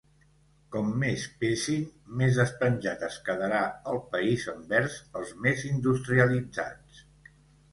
Com 0.75 0.87
més 1.01 1.25
pesin, 1.43 1.83
més 2.21 2.39
despenjat 2.41 3.05
es 3.09 3.17
quedarà 3.27 3.59
el 3.93 4.01
país 4.15 4.47
envers 4.55 4.97
els 5.21 5.35
més 5.45 5.63
industrialitzats. 5.75 7.05